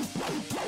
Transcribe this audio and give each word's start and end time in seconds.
Bye. 0.00 0.59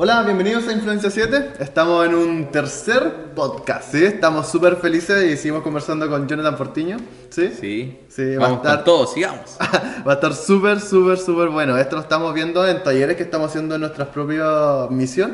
Hola, 0.00 0.22
bienvenidos 0.22 0.68
a 0.68 0.72
Influencia 0.72 1.10
7. 1.10 1.54
Estamos 1.58 2.06
en 2.06 2.14
un 2.14 2.52
tercer 2.52 3.32
podcast, 3.34 3.90
¿sí? 3.92 4.04
Estamos 4.04 4.48
súper 4.48 4.76
felices 4.76 5.24
y 5.24 5.36
seguimos 5.36 5.62
conversando 5.64 6.08
con 6.08 6.28
Jonathan 6.28 6.56
Portiño, 6.56 6.98
¿sí? 7.30 7.48
Sí. 7.60 7.98
Sí, 8.08 8.36
va 8.36 8.46
a 8.46 8.48
Vamos 8.50 8.58
estar- 8.58 8.76
con 8.76 8.84
todo, 8.84 9.06
sigamos. 9.08 9.58
Va 10.06 10.12
a 10.12 10.14
estar 10.14 10.32
súper, 10.34 10.78
súper, 10.80 11.18
súper 11.18 11.48
bueno. 11.48 11.76
Esto 11.76 11.96
lo 11.96 12.02
estamos 12.02 12.32
viendo 12.32 12.64
en 12.66 12.80
talleres 12.84 13.16
que 13.16 13.24
estamos 13.24 13.48
haciendo 13.50 13.74
en 13.74 13.80
nuestra 13.80 14.08
propia 14.12 14.86
misión. 14.88 15.30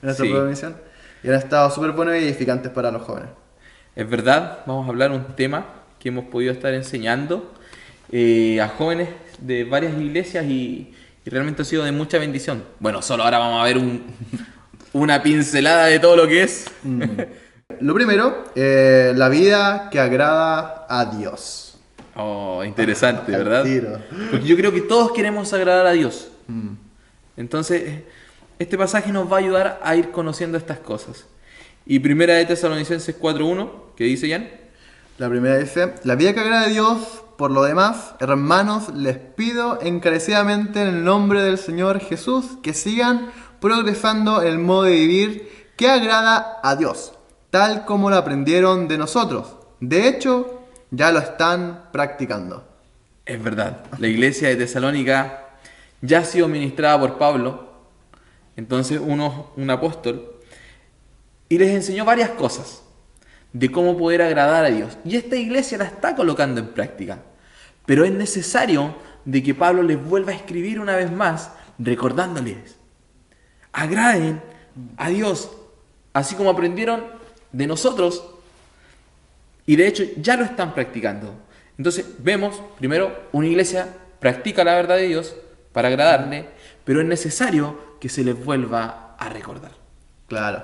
En 0.00 0.06
nuestra 0.06 0.24
Sí. 0.24 0.32
propia 0.32 0.48
misión. 0.48 0.76
Y 1.22 1.28
han 1.28 1.34
estado 1.34 1.70
súper 1.70 1.92
buenos 1.92 2.14
y 2.14 2.18
edificantes 2.20 2.72
para 2.72 2.90
los 2.90 3.02
jóvenes. 3.02 3.28
Es 3.94 4.08
verdad, 4.08 4.60
vamos 4.66 4.86
a 4.86 4.88
hablar 4.88 5.10
un 5.12 5.36
tema 5.36 5.66
que 5.98 6.08
hemos 6.08 6.24
podido 6.26 6.52
estar 6.52 6.72
enseñando 6.72 7.52
eh, 8.10 8.60
a 8.62 8.68
jóvenes 8.68 9.10
de 9.40 9.64
varias 9.64 9.92
iglesias 9.98 10.46
y, 10.46 10.94
y 11.26 11.30
realmente 11.30 11.62
ha 11.62 11.64
sido 11.64 11.82
de 11.84 11.92
mucha 11.92 12.18
bendición. 12.18 12.62
Bueno, 12.78 13.02
solo 13.02 13.24
ahora 13.24 13.38
vamos 13.38 13.60
a 13.60 13.64
ver 13.64 13.76
un- 13.78 14.04
una 14.92 15.22
pincelada 15.22 15.86
de 15.86 15.98
todo 15.98 16.16
lo 16.16 16.26
que 16.26 16.42
es. 16.44 16.66
Lo 17.80 17.94
primero, 17.94 18.44
eh, 18.54 19.12
la 19.16 19.28
vida 19.28 19.88
que 19.90 19.98
agrada 20.00 20.86
a 20.88 21.04
Dios. 21.16 21.78
Oh, 22.14 22.62
interesante, 22.64 23.32
¿verdad? 23.32 23.64
tiro. 23.64 23.98
Porque 24.30 24.46
yo 24.46 24.56
creo 24.56 24.72
que 24.72 24.80
todos 24.82 25.12
queremos 25.12 25.52
agradar 25.52 25.84
a 25.86 25.90
Dios. 25.92 26.28
Entonces, 27.36 28.02
este 28.60 28.78
pasaje 28.78 29.12
nos 29.12 29.30
va 29.30 29.36
a 29.36 29.40
ayudar 29.40 29.80
a 29.82 29.96
ir 29.96 30.10
conociendo 30.12 30.56
estas 30.56 30.78
cosas. 30.78 31.26
Y 31.84 31.98
primera 31.98 32.34
de 32.34 32.46
Tesalonicenses 32.46 33.18
4.1, 33.20 33.70
que 33.96 34.04
dice 34.04 34.30
Jan. 34.30 34.48
La 35.18 35.28
primera 35.28 35.58
dice, 35.58 35.92
la 36.04 36.14
vida 36.14 36.32
que 36.32 36.40
agrada 36.40 36.62
a 36.66 36.68
Dios, 36.68 37.22
por 37.36 37.50
lo 37.50 37.64
demás, 37.64 38.14
hermanos, 38.18 38.88
les 38.94 39.18
pido 39.18 39.78
encarecidamente 39.82 40.80
en 40.80 40.88
el 40.88 41.04
nombre 41.04 41.42
del 41.42 41.58
Señor 41.58 42.00
Jesús 42.00 42.58
que 42.62 42.72
sigan 42.72 43.30
progresando 43.60 44.42
el 44.42 44.58
modo 44.58 44.84
de 44.84 44.92
vivir 44.92 45.72
que 45.76 45.88
agrada 45.90 46.60
a 46.62 46.76
Dios, 46.76 47.12
tal 47.50 47.84
como 47.84 48.08
lo 48.08 48.16
aprendieron 48.16 48.88
de 48.88 48.96
nosotros. 48.96 49.56
De 49.80 50.08
hecho, 50.08 50.62
ya 50.90 51.12
lo 51.12 51.18
están 51.18 51.90
practicando. 51.92 52.64
Es 53.26 53.42
verdad, 53.42 53.84
la 53.98 54.06
iglesia 54.06 54.48
de 54.48 54.56
Tesalónica 54.56 55.58
ya 56.00 56.20
ha 56.20 56.24
sido 56.24 56.48
ministrada 56.48 56.98
por 56.98 57.18
Pablo, 57.18 57.66
entonces 58.56 59.00
uno, 59.02 59.50
un 59.56 59.68
apóstol, 59.68 60.32
y 61.48 61.58
les 61.58 61.70
enseñó 61.70 62.04
varias 62.04 62.30
cosas 62.30 62.82
de 63.58 63.70
cómo 63.72 63.96
poder 63.96 64.20
agradar 64.22 64.64
a 64.66 64.70
Dios. 64.70 64.98
Y 65.04 65.16
esta 65.16 65.36
iglesia 65.36 65.78
la 65.78 65.84
está 65.84 66.14
colocando 66.14 66.60
en 66.60 66.68
práctica. 66.68 67.20
Pero 67.86 68.04
es 68.04 68.12
necesario 68.12 68.94
de 69.24 69.42
que 69.42 69.54
Pablo 69.54 69.82
les 69.82 70.02
vuelva 70.02 70.32
a 70.32 70.34
escribir 70.34 70.78
una 70.78 70.94
vez 70.96 71.10
más, 71.10 71.50
recordándoles, 71.78 72.76
agraden 73.72 74.40
a 74.96 75.08
Dios, 75.08 75.50
así 76.12 76.34
como 76.34 76.50
aprendieron 76.50 77.04
de 77.52 77.66
nosotros 77.66 78.24
y 79.64 79.76
de 79.76 79.86
hecho 79.86 80.04
ya 80.20 80.36
lo 80.36 80.44
están 80.44 80.74
practicando. 80.74 81.34
Entonces 81.78 82.06
vemos, 82.18 82.60
primero, 82.78 83.28
una 83.32 83.46
iglesia 83.46 83.88
practica 84.20 84.64
la 84.64 84.74
verdad 84.74 84.96
de 84.96 85.08
Dios 85.08 85.34
para 85.72 85.88
agradarle, 85.88 86.46
pero 86.84 87.00
es 87.00 87.06
necesario 87.06 87.96
que 88.00 88.08
se 88.08 88.22
les 88.24 88.42
vuelva 88.42 89.16
a 89.18 89.28
recordar. 89.28 89.72
Claro, 90.28 90.62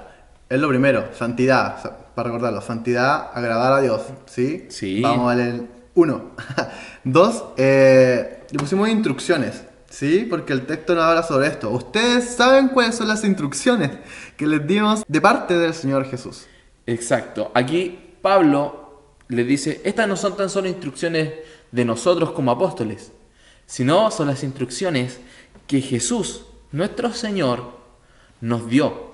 es 0.48 0.58
lo 0.60 0.68
primero, 0.68 1.08
santidad, 1.14 1.82
sa- 1.82 1.98
para 2.14 2.28
recordarlo, 2.28 2.60
santidad, 2.60 3.30
agradar 3.34 3.72
a 3.72 3.80
Dios, 3.80 4.02
¿sí? 4.26 4.66
Sí. 4.68 5.00
Vamos 5.00 5.32
a 5.32 5.34
leer 5.34 5.62
uno. 5.94 6.32
Dos, 7.04 7.44
eh, 7.56 8.46
le 8.50 8.58
pusimos 8.58 8.88
instrucciones, 8.88 9.64
¿sí? 9.88 10.26
Porque 10.28 10.52
el 10.52 10.66
texto 10.66 10.94
nos 10.94 11.04
habla 11.04 11.22
sobre 11.22 11.48
esto. 11.48 11.70
Ustedes 11.70 12.30
saben 12.34 12.68
cuáles 12.68 12.94
son 12.94 13.08
las 13.08 13.24
instrucciones 13.24 13.90
que 14.36 14.46
les 14.46 14.66
dimos 14.66 15.04
de 15.06 15.20
parte 15.20 15.58
del 15.58 15.74
Señor 15.74 16.04
Jesús. 16.06 16.46
Exacto. 16.86 17.50
Aquí 17.54 17.98
Pablo 18.20 18.82
les 19.28 19.46
dice, 19.46 19.80
estas 19.84 20.08
no 20.08 20.16
son 20.16 20.36
tan 20.36 20.50
solo 20.50 20.68
instrucciones 20.68 21.32
de 21.70 21.84
nosotros 21.84 22.32
como 22.32 22.50
apóstoles, 22.50 23.12
sino 23.66 24.10
son 24.10 24.28
las 24.28 24.42
instrucciones 24.42 25.20
que 25.66 25.80
Jesús, 25.80 26.44
nuestro 26.70 27.12
Señor, 27.12 27.80
nos 28.40 28.68
dio. 28.68 29.11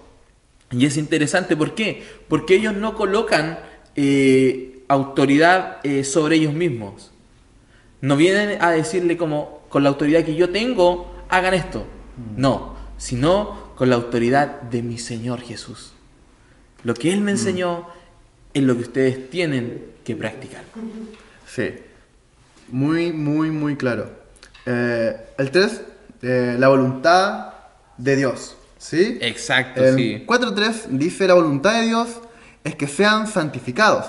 Y 0.71 0.85
es 0.85 0.97
interesante, 0.97 1.57
¿por 1.57 1.75
qué? 1.75 2.03
Porque 2.29 2.57
ellos 2.57 2.75
no 2.75 2.95
colocan 2.95 3.59
eh, 3.97 4.85
autoridad 4.89 5.79
eh, 5.83 6.05
sobre 6.05 6.37
ellos 6.37 6.53
mismos. 6.53 7.11
No 8.01 8.17
vienen 8.17 8.61
a 8.61 8.71
decirle 8.71 9.17
como, 9.17 9.63
con 9.71 9.83
la 9.83 9.89
autoridad 9.89 10.25
que 10.25 10.35
yo 10.35 10.51
tengo, 10.51 11.13
hagan 11.31 11.55
esto. 11.55 11.87
No, 12.37 12.77
sino 12.99 13.73
con 13.77 13.89
la 13.91 13.97
autoridad 13.97 14.61
de 14.63 14.83
mi 14.83 14.99
Señor 14.99 15.41
Jesús. 15.41 15.93
Lo 16.85 16.95
que 16.95 17.13
Él 17.13 17.23
me 17.23 17.31
enseñó 17.31 17.89
es 18.53 18.63
lo 18.63 18.77
que 18.77 18.83
ustedes 18.83 19.31
tienen 19.31 19.85
que 20.05 20.17
practicar. 20.17 20.65
Sí, 21.49 21.71
muy, 22.69 23.11
muy, 23.11 23.51
muy 23.51 23.77
claro. 23.77 24.11
Eh, 24.67 25.17
el 25.39 25.51
3, 25.51 25.81
la 26.59 26.69
voluntad 26.69 27.55
de 27.97 28.17
Dios, 28.17 28.58
¿sí? 28.79 29.19
Exacto, 29.21 29.85
El 29.85 29.97
sí. 29.97 30.25
4.3 30.27 30.87
dice 30.91 31.27
la 31.27 31.35
voluntad 31.35 31.81
de 31.81 31.87
Dios 31.87 32.09
es 32.65 32.75
que 32.75 32.87
sean 32.87 33.27
santificados, 33.27 34.07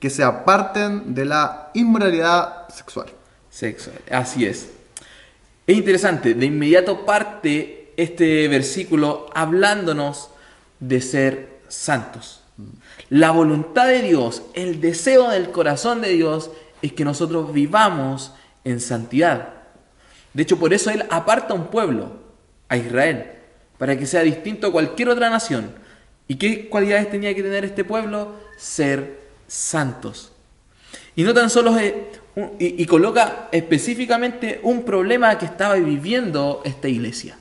que 0.00 0.10
se 0.10 0.22
aparten 0.22 1.14
de 1.14 1.24
la 1.24 1.70
inmoralidad 1.74 2.68
sexual. 2.68 3.06
Sexo, 3.50 3.90
así 4.10 4.46
es. 4.46 4.68
Es 5.66 5.76
interesante, 5.76 6.34
de 6.34 6.46
inmediato 6.46 7.04
parte 7.04 7.92
este 7.96 8.46
versículo 8.48 9.26
hablándonos 9.34 10.30
de 10.80 11.00
ser 11.00 11.60
santos. 11.68 12.42
La 13.08 13.30
voluntad 13.30 13.86
de 13.86 14.02
Dios, 14.02 14.42
el 14.54 14.80
deseo 14.80 15.30
del 15.30 15.50
corazón 15.50 16.00
de 16.00 16.10
Dios 16.10 16.50
es 16.82 16.92
que 16.92 17.04
nosotros 17.04 17.52
vivamos 17.52 18.32
en 18.64 18.80
santidad. 18.80 19.54
De 20.34 20.42
hecho, 20.42 20.58
por 20.58 20.74
eso 20.74 20.90
Él 20.90 21.04
aparta 21.10 21.54
un 21.54 21.68
pueblo, 21.68 22.26
a 22.68 22.76
Israel, 22.76 23.32
para 23.78 23.98
que 23.98 24.06
sea 24.06 24.22
distinto 24.22 24.68
a 24.68 24.72
cualquier 24.72 25.08
otra 25.08 25.30
nación. 25.30 25.70
¿Y 26.28 26.36
qué 26.36 26.68
cualidades 26.68 27.10
tenía 27.10 27.34
que 27.34 27.42
tener 27.42 27.64
este 27.64 27.84
pueblo? 27.84 28.34
Ser 28.56 29.20
santos. 29.46 30.32
Y 31.14 31.22
no 31.22 31.32
tan 31.34 31.50
solo 31.50 31.76
es- 31.78 31.94
y, 32.58 32.82
y 32.82 32.86
coloca 32.86 33.48
específicamente 33.52 34.60
un 34.62 34.84
problema 34.84 35.38
que 35.38 35.46
estaba 35.46 35.74
viviendo 35.76 36.60
esta 36.64 36.88
iglesia. 36.88 37.38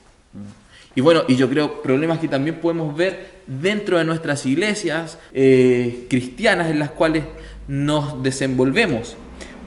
Y 0.96 1.02
bueno, 1.02 1.24
y 1.28 1.36
yo 1.36 1.50
creo 1.50 1.82
problemas 1.82 2.20
que 2.20 2.30
también 2.30 2.62
podemos 2.62 2.96
ver 2.96 3.36
dentro 3.48 3.98
de 3.98 4.06
nuestras 4.06 4.46
iglesias 4.46 5.18
eh, 5.34 6.06
cristianas 6.10 6.70
en 6.70 6.80
las 6.80 6.92
cuales 6.92 7.26
nos 7.68 8.24
desenvolvemos. 8.24 9.18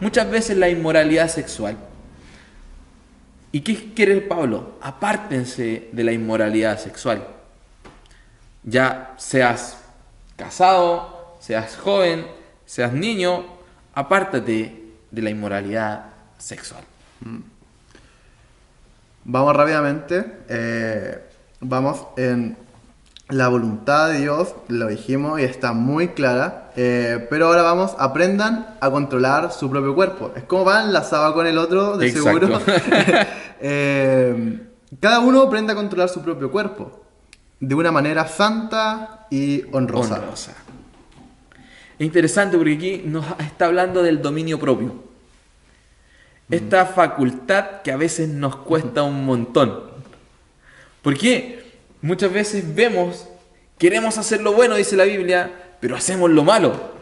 Muchas 0.00 0.30
veces 0.30 0.56
la 0.56 0.70
inmoralidad 0.70 1.28
sexual. 1.28 1.76
¿Y 3.58 3.60
qué 3.60 3.92
quiere 3.92 4.20
Pablo? 4.20 4.78
Apártense 4.80 5.88
de 5.90 6.04
la 6.04 6.12
inmoralidad 6.12 6.78
sexual. 6.78 7.26
Ya 8.62 9.14
seas 9.16 9.82
casado, 10.36 11.36
seas 11.40 11.76
joven, 11.76 12.24
seas 12.64 12.92
niño, 12.92 13.46
apártate 13.94 14.92
de 15.10 15.22
la 15.22 15.30
inmoralidad 15.30 16.04
sexual. 16.38 16.84
Vamos 19.24 19.56
rápidamente. 19.56 20.24
eh, 20.48 21.18
vamos 21.58 22.06
en 22.16 22.56
la 23.28 23.48
voluntad 23.48 24.08
de 24.08 24.20
Dios, 24.20 24.54
lo 24.68 24.86
dijimos 24.86 25.40
y 25.40 25.44
está 25.44 25.72
muy 25.72 26.08
clara, 26.08 26.72
eh, 26.76 27.26
pero 27.28 27.48
ahora 27.48 27.62
vamos, 27.62 27.94
aprendan 27.98 28.76
a 28.80 28.90
controlar 28.90 29.52
su 29.52 29.68
propio 29.68 29.94
cuerpo. 29.94 30.32
Es 30.34 30.44
como 30.44 30.64
va 30.64 30.82
enlazado 30.82 31.34
con 31.34 31.46
el 31.46 31.58
otro, 31.58 31.98
de 31.98 32.08
Exacto. 32.08 32.46
seguro. 32.46 32.60
Eh, 33.60 34.60
cada 35.00 35.18
uno 35.18 35.42
aprende 35.42 35.72
a 35.72 35.74
controlar 35.74 36.08
su 36.08 36.22
propio 36.22 36.48
cuerpo 36.48 37.02
de 37.58 37.74
una 37.74 37.90
manera 37.90 38.28
santa 38.28 39.26
y 39.30 39.64
honrosa. 39.72 40.14
honrosa. 40.20 40.52
Es 41.98 42.06
interesante 42.06 42.56
porque 42.56 42.74
aquí 42.74 43.02
nos 43.04 43.24
está 43.40 43.66
hablando 43.66 44.04
del 44.04 44.22
dominio 44.22 44.60
propio. 44.60 44.94
Esta 46.48 46.86
facultad 46.86 47.82
que 47.82 47.90
a 47.90 47.96
veces 47.96 48.28
nos 48.28 48.54
cuesta 48.56 49.02
un 49.02 49.24
montón. 49.24 49.80
Porque 51.02 51.57
muchas 52.00 52.32
veces 52.32 52.74
vemos, 52.74 53.26
queremos 53.78 54.18
hacer 54.18 54.40
lo 54.40 54.52
bueno, 54.52 54.76
dice 54.76 54.96
la 54.96 55.04
Biblia, 55.04 55.76
pero 55.80 55.96
hacemos 55.96 56.30
lo 56.30 56.44
malo. 56.44 56.98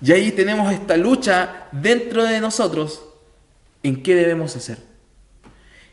Y 0.00 0.12
ahí 0.12 0.32
tenemos 0.32 0.72
esta 0.72 0.96
lucha 0.96 1.68
dentro 1.72 2.24
de 2.24 2.40
nosotros 2.40 3.02
en 3.82 4.02
qué 4.02 4.14
debemos 4.14 4.54
hacer. 4.56 4.78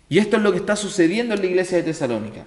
Y 0.10 0.20
esto 0.20 0.38
es 0.38 0.44
lo 0.44 0.52
que 0.52 0.58
está 0.58 0.76
sucediendo 0.76 1.34
en 1.34 1.42
la 1.42 1.48
iglesia 1.48 1.78
de 1.78 1.84
Tesalónica. 1.84 2.46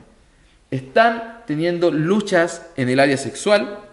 Están 0.71 1.43
teniendo 1.47 1.91
luchas 1.91 2.63
en 2.77 2.89
el 2.89 3.01
área 3.01 3.17
sexual, 3.17 3.87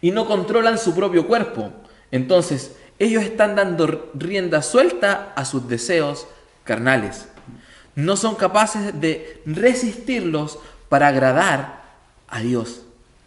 y 0.00 0.10
no 0.10 0.26
controlan 0.26 0.78
su 0.78 0.94
propio 0.94 1.26
cuerpo. 1.26 1.72
Entonces, 2.10 2.72
ellos 2.98 3.22
están 3.22 3.54
dando 3.56 4.10
rienda 4.14 4.62
suelta 4.62 5.32
a 5.36 5.44
sus 5.44 5.68
deseos 5.68 6.26
carnales. 6.64 7.28
No 7.94 8.16
son 8.16 8.34
capaces 8.34 9.00
de 9.00 9.42
resistirlos 9.46 10.58
para 10.90 11.08
agradar 11.08 11.80
a 12.28 12.40
Dios 12.40 12.82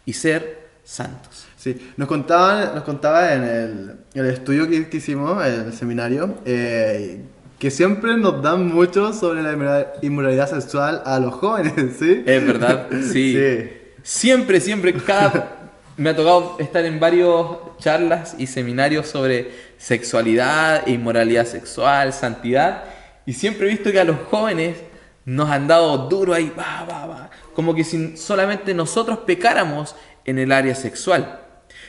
y 0.06 0.12
ser 0.12 0.68
santos. 0.84 1.46
Sí, 1.56 1.92
nos 1.96 2.06
contaban, 2.06 2.74
nos 2.74 2.84
contaba 2.84 3.32
en 3.34 3.96
el, 4.14 4.26
estudio 4.26 4.68
que, 4.68 4.88
que 4.88 4.98
hicimos, 4.98 5.44
en 5.44 5.62
el 5.62 5.72
seminario, 5.72 6.36
eh, 6.44 7.22
que 7.58 7.70
siempre 7.70 8.16
nos 8.18 8.42
dan 8.42 8.68
mucho 8.68 9.12
sobre 9.14 9.42
la 9.42 9.52
inmora- 9.54 9.92
inmoralidad 10.02 10.50
sexual 10.50 11.02
a 11.06 11.18
los 11.18 11.34
jóvenes, 11.34 11.74
¿sí? 11.98 12.22
Es 12.24 12.46
verdad, 12.46 12.88
sí. 13.10 13.32
Sí. 13.34 13.68
Siempre, 14.02 14.60
siempre, 14.60 14.92
cada... 14.94 15.60
Me 15.96 16.10
ha 16.10 16.16
tocado 16.16 16.56
estar 16.58 16.84
en 16.84 16.98
varios 17.00 17.56
charlas 17.78 18.34
y 18.36 18.46
seminarios 18.48 19.06
sobre 19.06 19.50
sexualidad, 19.78 20.86
inmoralidad 20.88 21.46
sexual, 21.46 22.12
santidad, 22.12 22.82
y 23.24 23.32
siempre 23.32 23.68
he 23.68 23.70
visto 23.70 23.90
que 23.92 24.00
a 24.00 24.04
los 24.04 24.16
jóvenes 24.28 24.76
nos 25.24 25.50
han 25.50 25.66
dado 25.66 26.08
duro 26.08 26.34
ahí, 26.34 26.52
va, 26.56 26.86
va, 26.90 27.06
va, 27.06 27.30
como 27.54 27.74
que 27.74 27.84
si 27.84 28.16
solamente 28.16 28.74
nosotros 28.74 29.20
pecáramos 29.20 29.94
en 30.24 30.38
el 30.38 30.52
área 30.52 30.74
sexual. 30.74 31.40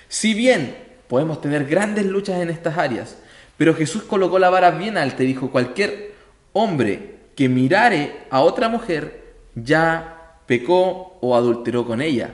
Si 0.08 0.34
bien 0.34 0.76
podemos 1.08 1.42
tener 1.42 1.66
grandes 1.66 2.06
luchas 2.06 2.42
en 2.42 2.50
estas 2.50 2.78
áreas, 2.78 3.18
pero 3.58 3.74
Jesús 3.74 4.04
colocó 4.04 4.40
la 4.40 4.50
vara 4.50 4.72
bien 4.72 4.98
alta 4.98 5.24
y 5.24 5.28
dijo, 5.28 5.52
cualquier 5.52 6.14
hombre 6.54 7.16
que 7.36 7.50
mirare 7.50 8.26
a 8.30 8.42
otra 8.42 8.70
mujer 8.70 9.36
ya 9.56 10.40
pecó 10.46 11.18
o 11.22 11.36
adulteró 11.36 11.86
con 11.86 12.02
ella. 12.02 12.34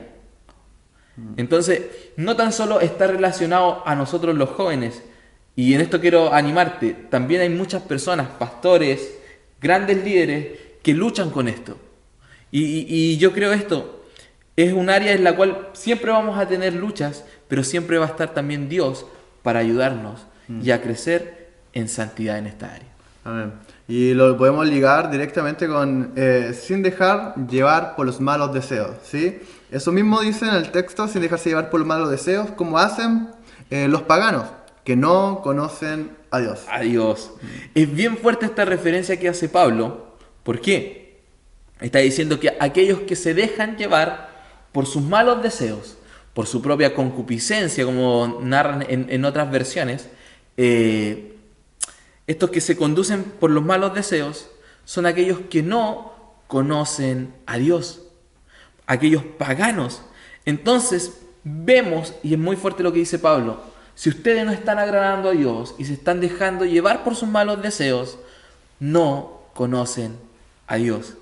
Entonces, 1.36 1.82
no 2.16 2.36
tan 2.36 2.52
solo 2.52 2.80
está 2.80 3.06
relacionado 3.06 3.82
a 3.86 3.94
nosotros 3.94 4.34
los 4.34 4.50
jóvenes, 4.50 5.02
y 5.54 5.74
en 5.74 5.82
esto 5.82 6.00
quiero 6.00 6.32
animarte, 6.32 6.96
también 7.10 7.42
hay 7.42 7.50
muchas 7.50 7.82
personas, 7.82 8.28
pastores, 8.38 9.18
grandes 9.60 10.02
líderes, 10.02 10.58
que 10.82 10.94
luchan 10.94 11.30
con 11.30 11.48
esto. 11.48 11.76
Y, 12.50 12.62
y- 12.64 12.86
y 12.88 13.16
yo 13.18 13.32
creo 13.32 13.52
esto, 13.52 14.04
es 14.56 14.72
un 14.72 14.90
área 14.90 15.12
en 15.12 15.24
la 15.24 15.34
cual 15.36 15.68
siempre 15.72 16.10
vamos 16.10 16.38
a 16.38 16.46
tener 16.46 16.74
luchas, 16.74 17.24
pero 17.48 17.64
siempre 17.64 17.98
va 17.98 18.06
a 18.06 18.08
estar 18.08 18.34
también 18.34 18.68
Dios 18.68 19.06
para 19.42 19.60
ayudarnos 19.60 20.26
y 20.62 20.70
a 20.70 20.82
crecer 20.82 21.48
en 21.72 21.88
santidad 21.88 22.36
en 22.36 22.46
esta 22.46 22.74
área. 22.74 22.88
Amén. 23.24 23.52
Y 23.88 24.12
lo 24.14 24.36
podemos 24.36 24.66
ligar 24.66 25.10
directamente 25.10 25.66
con 25.68 26.12
eh, 26.16 26.52
sin 26.60 26.82
dejar 26.82 27.34
llevar 27.48 27.94
por 27.96 28.04
los 28.04 28.20
malos 28.20 28.52
deseos, 28.52 28.90
¿sí? 29.04 29.40
Eso 29.70 29.92
mismo 29.92 30.20
dice 30.20 30.46
en 30.46 30.54
el 30.54 30.70
texto, 30.70 31.08
sin 31.08 31.22
dejarse 31.22 31.48
llevar 31.48 31.70
por 31.70 31.80
los 31.80 31.86
malos 31.86 32.10
deseos, 32.10 32.50
como 32.50 32.78
hacen 32.78 33.28
eh, 33.70 33.88
los 33.88 34.02
paganos, 34.02 34.44
que 34.84 34.96
no 34.96 35.40
conocen 35.42 36.10
a 36.30 36.40
Dios. 36.40 36.64
Adiós. 36.70 37.30
Es 37.74 37.90
bien 37.94 38.18
fuerte 38.18 38.44
esta 38.46 38.64
referencia 38.66 39.18
que 39.18 39.28
hace 39.28 39.48
Pablo. 39.48 40.11
¿Por 40.42 40.60
qué? 40.60 41.20
Está 41.80 41.98
diciendo 41.98 42.38
que 42.38 42.56
aquellos 42.60 43.00
que 43.00 43.16
se 43.16 43.34
dejan 43.34 43.76
llevar 43.76 44.30
por 44.72 44.86
sus 44.86 45.02
malos 45.02 45.42
deseos, 45.42 45.96
por 46.34 46.46
su 46.46 46.62
propia 46.62 46.94
concupiscencia, 46.94 47.84
como 47.84 48.38
narran 48.42 48.86
en, 48.88 49.24
otras 49.24 49.50
versiones, 49.50 50.08
eh, 50.56 51.36
estos 52.26 52.50
que 52.50 52.60
se 52.60 52.76
conducen 52.76 53.24
por 53.24 53.50
los 53.50 53.64
malos 53.64 53.94
deseos 53.94 54.48
son 54.84 55.06
aquellos 55.06 55.40
que 55.50 55.62
no 55.62 56.12
conocen 56.46 57.34
a 57.46 57.58
Dios, 57.58 58.02
aquellos 58.86 59.24
paganos. 59.24 60.02
Entonces 60.44 61.20
vemos, 61.44 62.14
y 62.22 62.34
es 62.34 62.38
muy 62.38 62.56
fuerte 62.56 62.82
lo 62.82 62.92
que 62.92 63.00
dice 63.00 63.18
Pablo, 63.18 63.60
si 63.94 64.08
ustedes 64.08 64.44
no 64.46 64.52
están 64.52 64.78
agradando 64.78 65.30
a 65.30 65.32
Dios 65.32 65.74
y 65.78 65.84
se 65.84 65.94
están 65.94 66.20
dejando 66.20 66.64
llevar 66.64 67.04
por 67.04 67.14
sus 67.14 67.28
malos 67.28 67.60
deseos, 67.60 68.18
no 68.80 69.42
conocen 69.54 70.16
a 70.72 70.76
Dios. 70.76 71.14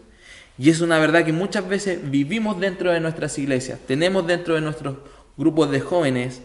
Y 0.58 0.70
es 0.70 0.80
una 0.80 0.98
verdad 0.98 1.24
que 1.24 1.32
muchas 1.32 1.66
veces 1.68 1.98
vivimos 2.10 2.60
dentro 2.60 2.92
de 2.92 3.00
nuestras 3.00 3.36
iglesias, 3.38 3.80
tenemos 3.86 4.26
dentro 4.26 4.54
de 4.54 4.60
nuestros 4.60 4.96
grupos 5.36 5.70
de 5.70 5.80
jóvenes 5.80 6.42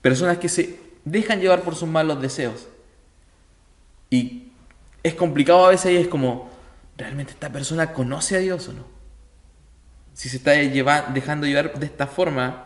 personas 0.00 0.38
que 0.38 0.48
se 0.48 0.80
dejan 1.04 1.40
llevar 1.40 1.62
por 1.62 1.74
sus 1.74 1.88
malos 1.88 2.20
deseos. 2.20 2.66
Y 4.10 4.48
es 5.02 5.14
complicado 5.14 5.66
a 5.66 5.68
veces 5.70 5.92
y 5.92 5.96
es 5.96 6.08
como, 6.08 6.50
¿realmente 6.96 7.32
esta 7.32 7.50
persona 7.52 7.92
conoce 7.92 8.36
a 8.36 8.40
Dios 8.40 8.68
o 8.68 8.72
no? 8.72 8.84
Si 10.14 10.28
se 10.28 10.38
está 10.38 10.54
lleva- 10.62 11.10
dejando 11.12 11.46
llevar 11.46 11.78
de 11.78 11.86
esta 11.86 12.06
forma, 12.06 12.64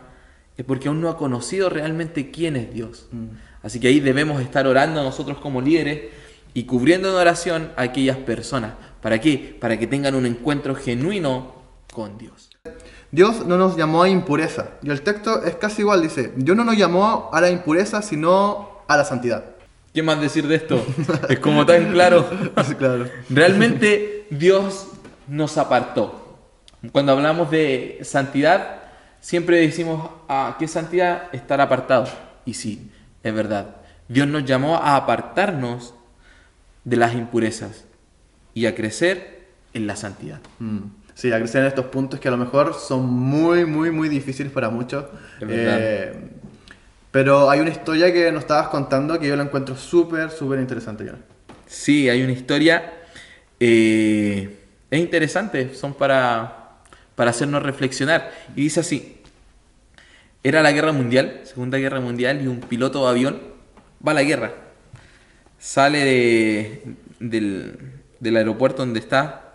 es 0.57 0.65
porque 0.65 0.87
aún 0.87 1.01
no 1.01 1.09
ha 1.09 1.17
conocido 1.17 1.69
realmente 1.69 2.31
quién 2.31 2.55
es 2.55 2.73
Dios. 2.73 3.07
Así 3.61 3.79
que 3.79 3.89
ahí 3.89 3.99
debemos 3.99 4.41
estar 4.41 4.65
orando 4.65 5.03
nosotros 5.03 5.39
como 5.39 5.61
líderes 5.61 6.11
y 6.53 6.63
cubriendo 6.63 7.09
en 7.09 7.15
oración 7.15 7.71
a 7.75 7.83
aquellas 7.83 8.17
personas. 8.17 8.73
¿Para 9.01 9.19
qué? 9.19 9.57
Para 9.59 9.77
que 9.77 9.87
tengan 9.87 10.15
un 10.15 10.25
encuentro 10.25 10.75
genuino 10.75 11.55
con 11.91 12.17
Dios. 12.17 12.49
Dios 13.11 13.45
no 13.45 13.57
nos 13.57 13.77
llamó 13.77 14.03
a 14.03 14.09
impureza. 14.09 14.71
Y 14.81 14.89
el 14.89 15.01
texto 15.01 15.43
es 15.43 15.55
casi 15.55 15.81
igual, 15.81 16.01
dice, 16.01 16.33
Dios 16.35 16.57
no 16.57 16.63
nos 16.63 16.77
llamó 16.77 17.29
a 17.31 17.41
la 17.41 17.49
impureza, 17.49 18.01
sino 18.01 18.83
a 18.87 18.97
la 18.97 19.05
santidad. 19.05 19.43
¿Qué 19.93 20.01
más 20.01 20.19
decir 20.19 20.47
de 20.47 20.55
esto? 20.55 20.83
es 21.29 21.39
como 21.39 21.65
tan 21.65 21.91
claro. 21.91 22.27
claro. 22.79 23.07
Realmente 23.29 24.25
Dios 24.31 24.87
nos 25.27 25.57
apartó. 25.57 26.39
Cuando 26.91 27.11
hablamos 27.11 27.51
de 27.51 27.99
santidad, 28.01 28.81
siempre 29.19 29.59
decimos, 29.59 30.09
¿a 30.27 30.55
qué 30.57 30.67
santidad? 30.67 31.29
Estar 31.31 31.61
apartado. 31.61 32.07
Y 32.45 32.55
sí, 32.55 32.91
es 33.21 33.33
verdad. 33.33 33.75
Dios 34.07 34.27
nos 34.27 34.43
llamó 34.43 34.77
a 34.77 34.95
apartarnos 34.95 35.93
de 36.83 36.97
las 36.97 37.13
impurezas 37.13 37.85
y 38.53 38.65
a 38.65 38.75
crecer 38.75 39.45
en 39.73 39.87
la 39.87 39.95
santidad. 39.95 40.39
Mm. 40.59 40.79
Sí, 41.15 41.31
a 41.31 41.37
crecer 41.37 41.61
en 41.61 41.67
estos 41.67 41.85
puntos 41.85 42.19
que 42.19 42.27
a 42.27 42.31
lo 42.31 42.37
mejor 42.37 42.73
son 42.73 43.05
muy, 43.05 43.65
muy, 43.65 43.91
muy 43.91 44.09
difíciles 44.09 44.51
para 44.51 44.69
muchos. 44.69 45.05
Eh, 45.41 46.11
pero 47.11 47.49
hay 47.49 47.59
una 47.59 47.69
historia 47.69 48.11
que 48.11 48.31
nos 48.31 48.41
estabas 48.41 48.69
contando 48.69 49.19
que 49.19 49.27
yo 49.27 49.35
la 49.35 49.43
encuentro 49.43 49.75
súper, 49.75 50.31
súper 50.31 50.59
interesante. 50.59 51.11
Sí, 51.67 52.09
hay 52.09 52.23
una 52.23 52.33
historia. 52.33 52.93
eh, 53.59 54.59
es 54.89 54.99
interesante, 54.99 55.73
son 55.73 55.95
para, 55.95 56.77
para 57.15 57.31
hacernos 57.31 57.63
reflexionar. 57.63 58.31
Y 58.55 58.61
dice 58.63 58.81
así: 58.81 59.21
Era 60.43 60.61
la 60.61 60.71
guerra 60.71 60.91
mundial, 60.91 61.41
Segunda 61.45 61.79
Guerra 61.79 61.99
Mundial, 61.99 62.41
y 62.43 62.47
un 62.47 62.59
piloto 62.59 63.03
de 63.03 63.09
avión 63.09 63.41
va 64.05 64.11
a 64.11 64.15
la 64.15 64.23
guerra. 64.23 64.53
Sale 65.63 66.03
de- 66.03 66.83
del, 67.21 67.79
del 68.19 68.35
aeropuerto 68.35 68.79
donde 68.79 68.99
está, 68.99 69.53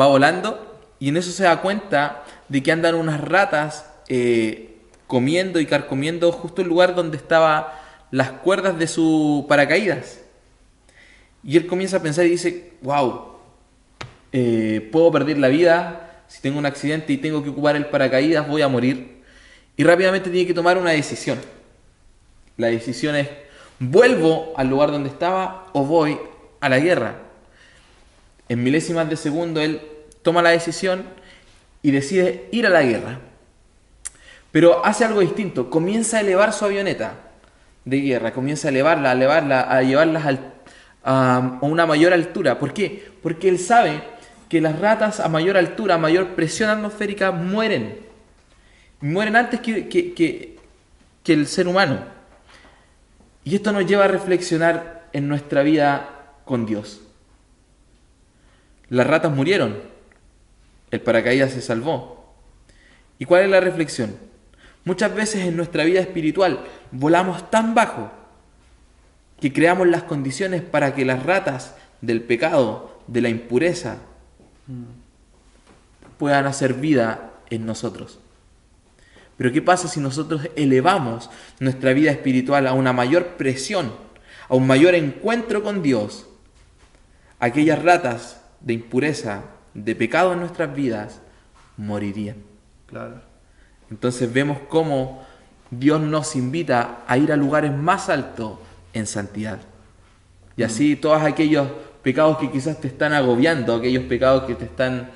va 0.00 0.06
volando, 0.06 0.78
y 1.00 1.08
en 1.08 1.16
eso 1.16 1.32
se 1.32 1.42
da 1.42 1.60
cuenta 1.62 2.22
de 2.48 2.62
que 2.62 2.70
andan 2.70 2.94
unas 2.94 3.20
ratas 3.20 3.90
eh, 4.08 4.76
comiendo 5.08 5.58
y 5.58 5.66
carcomiendo 5.66 6.30
justo 6.30 6.62
el 6.62 6.68
lugar 6.68 6.94
donde 6.94 7.16
estaban 7.16 7.64
las 8.12 8.30
cuerdas 8.30 8.78
de 8.78 8.86
su 8.86 9.46
paracaídas. 9.48 10.20
Y 11.42 11.56
él 11.56 11.66
comienza 11.66 11.96
a 11.96 12.02
pensar 12.02 12.24
y 12.24 12.30
dice, 12.30 12.74
wow, 12.82 13.32
eh, 14.30 14.88
puedo 14.92 15.10
perder 15.10 15.38
la 15.38 15.48
vida, 15.48 16.22
si 16.28 16.40
tengo 16.40 16.56
un 16.56 16.66
accidente 16.66 17.12
y 17.12 17.16
tengo 17.16 17.42
que 17.42 17.50
ocupar 17.50 17.74
el 17.74 17.86
paracaídas, 17.86 18.46
voy 18.46 18.62
a 18.62 18.68
morir. 18.68 19.22
Y 19.76 19.82
rápidamente 19.82 20.30
tiene 20.30 20.46
que 20.46 20.54
tomar 20.54 20.78
una 20.78 20.92
decisión. 20.92 21.40
La 22.56 22.68
decisión 22.68 23.16
es, 23.16 23.28
¿vuelvo 23.78 24.52
al 24.56 24.68
lugar 24.68 24.90
donde 24.90 25.08
estaba 25.08 25.66
o 25.72 25.84
voy 25.84 26.18
a 26.60 26.68
la 26.68 26.78
guerra? 26.78 27.16
En 28.48 28.62
milésimas 28.62 29.08
de 29.08 29.16
segundo 29.16 29.60
él 29.60 29.80
toma 30.22 30.42
la 30.42 30.50
decisión 30.50 31.04
y 31.82 31.90
decide 31.90 32.48
ir 32.52 32.66
a 32.66 32.70
la 32.70 32.82
guerra. 32.82 33.20
Pero 34.52 34.84
hace 34.84 35.04
algo 35.04 35.20
distinto, 35.20 35.68
comienza 35.70 36.16
a 36.16 36.20
elevar 36.20 36.52
su 36.52 36.64
avioneta 36.64 37.14
de 37.84 38.00
guerra, 38.00 38.32
comienza 38.32 38.68
a 38.68 38.70
elevarla, 38.70 39.10
a 39.10 39.12
elevarla, 39.12 40.52
a 41.04 41.58
una 41.60 41.86
mayor 41.86 42.12
altura. 42.12 42.58
¿Por 42.58 42.72
qué? 42.72 43.08
Porque 43.22 43.48
él 43.48 43.58
sabe 43.58 44.02
que 44.48 44.60
las 44.60 44.78
ratas 44.78 45.20
a 45.20 45.28
mayor 45.28 45.56
altura, 45.56 45.96
a 45.96 45.98
mayor 45.98 46.28
presión 46.34 46.70
atmosférica, 46.70 47.32
mueren. 47.32 48.00
Mueren 49.00 49.36
antes 49.36 49.60
que, 49.60 49.88
que, 49.88 50.56
que 51.22 51.32
el 51.32 51.46
ser 51.46 51.68
humano. 51.68 52.15
Y 53.46 53.54
esto 53.54 53.72
nos 53.72 53.86
lleva 53.86 54.06
a 54.06 54.08
reflexionar 54.08 55.08
en 55.12 55.28
nuestra 55.28 55.62
vida 55.62 56.32
con 56.44 56.66
Dios. 56.66 57.00
Las 58.88 59.06
ratas 59.06 59.32
murieron, 59.32 59.78
el 60.90 61.00
paracaídas 61.00 61.52
se 61.52 61.62
salvó. 61.62 62.34
¿Y 63.20 63.24
cuál 63.24 63.44
es 63.44 63.50
la 63.50 63.60
reflexión? 63.60 64.16
Muchas 64.84 65.14
veces 65.14 65.46
en 65.46 65.56
nuestra 65.56 65.84
vida 65.84 66.00
espiritual 66.00 66.58
volamos 66.90 67.48
tan 67.48 67.76
bajo 67.76 68.10
que 69.40 69.52
creamos 69.52 69.86
las 69.86 70.02
condiciones 70.02 70.60
para 70.62 70.96
que 70.96 71.04
las 71.04 71.22
ratas 71.22 71.76
del 72.00 72.22
pecado, 72.22 72.98
de 73.06 73.20
la 73.20 73.28
impureza, 73.28 73.98
puedan 76.18 76.46
hacer 76.46 76.74
vida 76.74 77.30
en 77.48 77.64
nosotros. 77.64 78.18
Pero 79.36 79.52
¿qué 79.52 79.62
pasa 79.62 79.88
si 79.88 80.00
nosotros 80.00 80.48
elevamos 80.56 81.30
nuestra 81.60 81.92
vida 81.92 82.10
espiritual 82.10 82.66
a 82.66 82.72
una 82.72 82.92
mayor 82.92 83.36
presión, 83.36 83.92
a 84.48 84.54
un 84.54 84.66
mayor 84.66 84.94
encuentro 84.94 85.62
con 85.62 85.82
Dios? 85.82 86.26
Aquellas 87.38 87.82
ratas 87.82 88.40
de 88.60 88.72
impureza, 88.72 89.42
de 89.74 89.94
pecado 89.94 90.32
en 90.32 90.40
nuestras 90.40 90.74
vidas, 90.74 91.20
morirían. 91.76 92.36
Claro. 92.86 93.20
Entonces 93.90 94.32
vemos 94.32 94.58
cómo 94.68 95.26
Dios 95.70 96.00
nos 96.00 96.34
invita 96.34 97.04
a 97.06 97.18
ir 97.18 97.32
a 97.32 97.36
lugares 97.36 97.72
más 97.72 98.08
altos 98.08 98.58
en 98.92 99.06
santidad. 99.06 99.60
Y 100.56 100.62
así 100.62 100.96
todos 100.96 101.22
aquellos 101.22 101.68
pecados 102.02 102.38
que 102.38 102.50
quizás 102.50 102.80
te 102.80 102.88
están 102.88 103.12
agobiando, 103.12 103.74
aquellos 103.74 104.04
pecados 104.04 104.44
que 104.44 104.54
te 104.54 104.64
están 104.64 105.10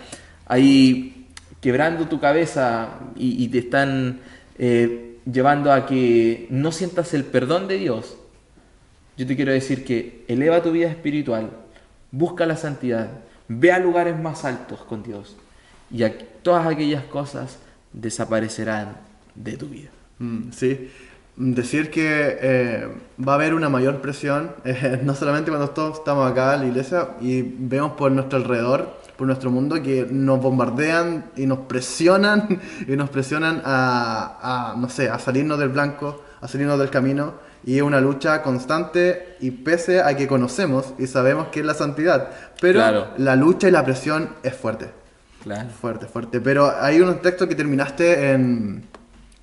ahí 0.46 1.19
quebrando 1.60 2.08
tu 2.08 2.20
cabeza 2.20 2.90
y, 3.16 3.48
te 3.48 3.58
están 3.58 4.20
eh, 4.58 5.16
llevando 5.30 5.72
a 5.72 5.86
que 5.86 6.46
no 6.50 6.72
sientas 6.72 7.14
el 7.14 7.24
perdón 7.24 7.68
de 7.68 7.78
Dios, 7.78 8.16
yo 9.16 9.26
te 9.26 9.36
quiero 9.36 9.52
decir 9.52 9.84
que 9.84 10.24
eleva 10.28 10.62
tu 10.62 10.72
vida 10.72 10.88
espiritual, 10.88 11.50
busca 12.10 12.46
la 12.46 12.56
santidad, 12.56 13.10
ve 13.48 13.72
a 13.72 13.78
lugares 13.78 14.18
más 14.18 14.44
altos 14.44 14.80
con 14.80 15.02
Dios 15.02 15.36
y 15.90 16.04
todas 16.42 16.66
aquellas 16.66 17.04
cosas 17.04 17.58
desaparecerán 17.92 18.96
de 19.34 19.56
tu 19.56 19.66
vida. 19.66 19.90
Mm, 20.18 20.52
sí, 20.52 20.90
decir 21.36 21.90
que 21.90 22.38
eh, 22.40 22.88
va 23.26 23.32
a 23.32 23.34
haber 23.34 23.54
una 23.54 23.68
mayor 23.68 24.00
presión, 24.00 24.52
eh, 24.64 25.00
no 25.02 25.14
solamente 25.14 25.50
cuando 25.50 25.70
todos 25.70 25.98
estamos 25.98 26.30
acá 26.30 26.54
en 26.54 26.60
la 26.60 26.66
iglesia 26.68 27.08
y 27.20 27.42
vemos 27.42 27.92
por 27.92 28.12
nuestro 28.12 28.38
alrededor, 28.38 28.99
por 29.20 29.26
nuestro 29.26 29.50
mundo, 29.50 29.82
que 29.82 30.06
nos 30.10 30.40
bombardean 30.40 31.26
y 31.36 31.44
nos 31.44 31.58
presionan 31.58 32.58
y 32.88 32.96
nos 32.96 33.10
presionan 33.10 33.60
a, 33.66 34.74
no 34.78 34.88
sé, 34.88 35.10
a 35.10 35.18
salirnos 35.18 35.58
del 35.58 35.68
blanco, 35.68 36.22
a 36.40 36.48
salirnos 36.48 36.78
del 36.78 36.88
camino. 36.88 37.34
Y 37.62 37.76
es 37.76 37.82
una 37.82 38.00
lucha 38.00 38.42
constante 38.42 39.36
y 39.40 39.50
pese 39.50 40.00
a 40.00 40.16
que 40.16 40.26
conocemos 40.26 40.94
y 40.98 41.06
sabemos 41.06 41.48
que 41.48 41.60
es 41.60 41.66
la 41.66 41.74
santidad, 41.74 42.30
pero 42.62 43.08
la 43.18 43.36
lucha 43.36 43.68
y 43.68 43.72
la 43.72 43.84
presión 43.84 44.30
es 44.42 44.56
fuerte. 44.56 44.88
Claro. 45.42 45.68
Fuerte, 45.68 46.06
fuerte. 46.06 46.40
Pero 46.40 46.72
hay 46.80 47.02
un 47.02 47.18
texto 47.18 47.46
que 47.46 47.54
terminaste 47.54 48.30
en, 48.30 48.88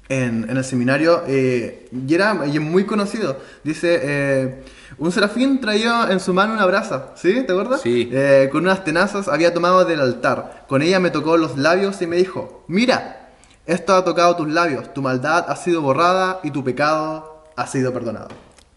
en, 0.09 0.49
el 0.49 0.63
seminario 0.63 1.23
eh, 1.27 1.87
y, 1.91 2.13
era, 2.13 2.45
y 2.47 2.55
es 2.55 2.61
muy 2.61 2.85
conocido. 2.85 3.39
Dice, 3.63 3.99
eh, 4.01 4.63
un 4.97 5.11
serafín 5.11 5.59
traía 5.59 6.07
en 6.09 6.19
su 6.19 6.33
mano 6.33 6.53
una 6.53 6.65
brasa, 6.65 7.13
¿sí? 7.15 7.43
¿Te 7.45 7.51
acuerdas? 7.51 7.81
Sí. 7.81 8.09
Eh, 8.11 8.49
con 8.51 8.63
unas 8.63 8.83
tenazas 8.83 9.27
había 9.27 9.53
tomado 9.53 9.83
del 9.85 9.99
altar. 9.99 10.65
Con 10.67 10.81
ella 10.81 10.99
me 10.99 11.09
tocó 11.09 11.37
los 11.37 11.57
labios 11.57 12.01
y 12.01 12.07
me 12.07 12.15
dijo, 12.15 12.63
mira, 12.67 13.31
esto 13.65 13.95
ha 13.95 14.03
tocado 14.03 14.35
tus 14.35 14.47
labios, 14.47 14.93
tu 14.93 15.01
maldad 15.01 15.45
ha 15.49 15.55
sido 15.55 15.81
borrada 15.81 16.39
y 16.43 16.51
tu 16.51 16.63
pecado 16.63 17.43
ha 17.55 17.67
sido 17.67 17.93
perdonado. 17.93 18.29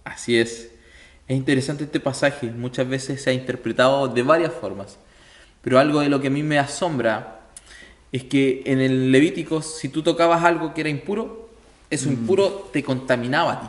Así 0.05 0.39
es. 0.39 0.71
Es 1.29 1.37
interesante 1.37 1.85
este 1.85 2.01
pasaje, 2.01 2.51
muchas 2.51 2.89
veces 2.89 3.23
se 3.23 3.31
ha 3.31 3.33
interpretado 3.33 4.09
de 4.09 4.25
varias 4.25 4.53
formas, 4.53 4.99
pero 5.63 5.79
algo 5.79 6.01
de 6.01 6.09
lo 6.09 6.21
que 6.21 6.27
a 6.27 6.31
mí 6.31 6.43
me 6.43 6.59
asombra 6.59 7.40
es 8.13 8.25
que 8.25 8.63
en 8.67 8.81
el 8.81 9.13
Levítico, 9.13 9.63
si 9.63 9.89
tú 9.89 10.03
tocabas 10.03 10.45
algo 10.45 10.75
que 10.75 10.81
era 10.81 10.91
impuro, 10.91 11.49
eso 11.91 12.09
mm. 12.09 12.13
impuro 12.13 12.71
te 12.73 12.83
contaminaba 12.83 13.53
a 13.53 13.61
ti. 13.61 13.69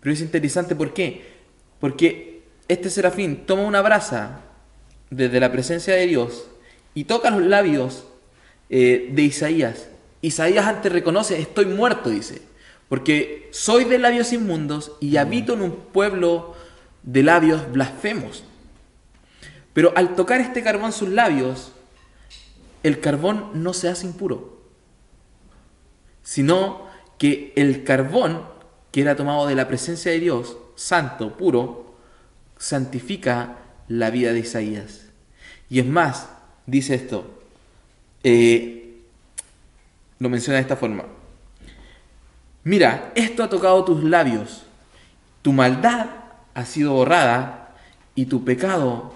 Pero 0.00 0.12
es 0.12 0.20
interesante, 0.20 0.74
¿por 0.76 0.92
qué? 0.92 1.34
Porque 1.80 2.42
este 2.68 2.90
serafín 2.90 3.46
toma 3.46 3.62
una 3.62 3.80
brasa 3.80 4.40
desde 5.10 5.40
la 5.40 5.50
presencia 5.50 5.94
de 5.94 6.06
Dios 6.06 6.46
y 6.94 7.04
toca 7.04 7.30
los 7.30 7.42
labios 7.42 8.04
eh, 8.68 9.10
de 9.12 9.22
Isaías. 9.22 9.88
Isaías 10.20 10.66
antes 10.66 10.92
reconoce, 10.92 11.40
estoy 11.40 11.66
muerto, 11.66 12.10
dice, 12.10 12.42
porque 12.88 13.48
soy 13.50 13.84
de 13.84 13.98
labios 13.98 14.32
inmundos 14.32 14.92
y 15.00 15.12
mm. 15.12 15.16
habito 15.18 15.54
en 15.54 15.62
un 15.62 15.76
pueblo 15.76 16.54
de 17.02 17.22
labios 17.22 17.70
blasfemos. 17.72 18.44
Pero 19.72 19.92
al 19.96 20.14
tocar 20.14 20.40
este 20.40 20.62
carbón 20.62 20.92
sus 20.92 21.08
labios, 21.08 21.73
el 22.84 23.00
carbón 23.00 23.50
no 23.54 23.72
se 23.72 23.88
hace 23.88 24.06
impuro, 24.06 24.60
sino 26.22 26.86
que 27.18 27.52
el 27.56 27.82
carbón 27.82 28.42
que 28.92 29.00
era 29.00 29.16
tomado 29.16 29.46
de 29.46 29.56
la 29.56 29.66
presencia 29.66 30.12
de 30.12 30.20
Dios, 30.20 30.56
santo, 30.76 31.36
puro, 31.36 31.96
santifica 32.58 33.56
la 33.88 34.10
vida 34.10 34.32
de 34.32 34.40
Isaías. 34.40 35.06
Y 35.68 35.80
es 35.80 35.86
más, 35.86 36.28
dice 36.66 36.94
esto, 36.94 37.42
eh, 38.22 39.02
lo 40.20 40.28
menciona 40.28 40.58
de 40.58 40.62
esta 40.62 40.76
forma. 40.76 41.06
Mira, 42.62 43.12
esto 43.14 43.42
ha 43.42 43.48
tocado 43.48 43.84
tus 43.84 44.04
labios, 44.04 44.62
tu 45.42 45.52
maldad 45.52 46.06
ha 46.54 46.64
sido 46.64 46.92
borrada 46.92 47.74
y 48.14 48.26
tu 48.26 48.44
pecado 48.44 49.14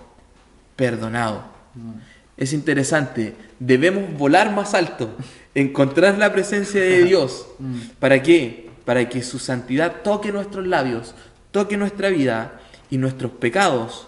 perdonado. 0.75 1.45
Mm. 1.75 2.18
Es 2.39 2.53
interesante, 2.53 3.35
debemos 3.59 4.17
volar 4.17 4.55
más 4.55 4.73
alto, 4.73 5.11
encontrar 5.57 6.19
la 6.19 6.33
presencia 6.33 6.81
de 6.81 7.03
Dios. 7.03 7.49
¿Para 7.99 8.23
qué? 8.23 8.71
Para 8.85 9.09
que 9.09 9.23
su 9.23 9.41
santidad 9.41 10.03
toque 10.03 10.31
nuestros 10.31 10.67
labios, 10.67 11.17
toque 11.51 11.77
nuestra 11.77 12.11
vida 12.11 12.61
y 12.91 12.99
nuestros 12.99 13.33
pecados, 13.33 14.07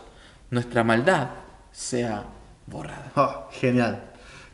nuestra 0.50 0.84
maldad 0.84 1.30
sea 1.72 2.24
borrada. 2.66 3.10
Oh, 3.16 3.48
genial, 3.50 4.04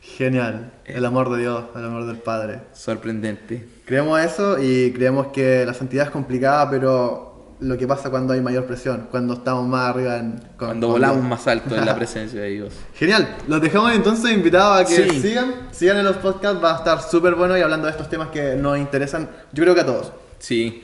genial. 0.01 0.71
El 0.83 1.05
amor 1.05 1.31
de 1.31 1.41
Dios, 1.41 1.65
el 1.75 1.85
amor 1.85 2.07
del 2.07 2.17
Padre. 2.17 2.61
Sorprendente. 2.73 3.67
Creemos 3.85 4.19
eso 4.19 4.57
y 4.59 4.91
creemos 4.91 5.27
que 5.27 5.65
la 5.67 5.75
santidad 5.75 6.05
es 6.07 6.11
complicada, 6.11 6.67
pero 6.67 7.36
lo 7.59 7.77
que 7.77 7.87
pasa 7.87 8.09
cuando 8.09 8.33
hay 8.33 8.41
mayor 8.41 8.65
presión, 8.65 9.07
cuando 9.09 9.33
estamos 9.33 9.67
más 9.67 9.89
arriba 9.89 10.17
en... 10.17 10.41
cuando 10.57 10.89
volamos 10.89 11.23
más 11.23 11.47
alto 11.47 11.75
en 11.75 11.85
la 11.85 11.95
presencia 11.97 12.41
de 12.41 12.49
Dios. 12.49 12.73
Genial, 12.93 13.37
los 13.47 13.61
dejamos 13.61 13.93
entonces 13.93 14.31
invitados 14.31 14.81
a 14.81 14.85
que 14.85 15.09
sigan, 15.19 15.67
sigan 15.71 15.97
en 15.97 16.05
los 16.05 16.17
podcasts, 16.17 16.63
va 16.63 16.75
a 16.75 16.77
estar 16.77 17.01
súper 17.01 17.35
bueno 17.35 17.57
y 17.57 17.61
hablando 17.61 17.87
de 17.87 17.91
estos 17.91 18.09
temas 18.09 18.29
que 18.29 18.55
nos 18.55 18.77
interesan, 18.77 19.29
yo 19.53 19.63
creo 19.63 19.75
que 19.75 19.81
a 19.81 19.85
todos. 19.85 20.11
Sí, 20.39 20.83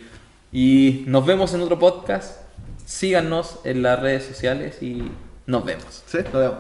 y 0.51 1.03
nos 1.07 1.25
vemos 1.25 1.53
en 1.53 1.61
otro 1.61 1.77
podcast, 1.79 2.39
síganos 2.85 3.59
en 3.63 3.83
las 3.83 3.99
redes 3.99 4.25
sociales 4.25 4.81
y 4.81 5.11
nos 5.45 5.65
vemos. 5.65 6.03
Sí, 6.07 6.19
nos 6.31 6.33
vemos. 6.33 6.57